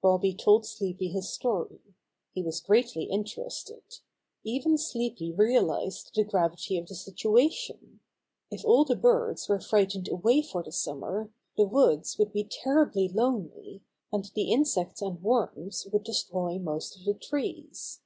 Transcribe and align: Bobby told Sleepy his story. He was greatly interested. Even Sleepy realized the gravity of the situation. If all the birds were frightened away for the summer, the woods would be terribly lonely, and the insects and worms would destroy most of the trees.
Bobby 0.00 0.32
told 0.32 0.64
Sleepy 0.64 1.08
his 1.08 1.28
story. 1.28 1.80
He 2.32 2.42
was 2.42 2.62
greatly 2.62 3.04
interested. 3.10 3.82
Even 4.42 4.78
Sleepy 4.78 5.32
realized 5.34 6.12
the 6.14 6.24
gravity 6.24 6.78
of 6.78 6.86
the 6.86 6.94
situation. 6.94 8.00
If 8.50 8.64
all 8.64 8.86
the 8.86 8.96
birds 8.96 9.50
were 9.50 9.60
frightened 9.60 10.08
away 10.08 10.40
for 10.40 10.62
the 10.62 10.72
summer, 10.72 11.30
the 11.58 11.66
woods 11.66 12.16
would 12.16 12.32
be 12.32 12.44
terribly 12.44 13.06
lonely, 13.10 13.82
and 14.10 14.24
the 14.34 14.50
insects 14.50 15.02
and 15.02 15.22
worms 15.22 15.86
would 15.92 16.04
destroy 16.04 16.56
most 16.58 16.96
of 16.96 17.04
the 17.04 17.12
trees. 17.12 18.00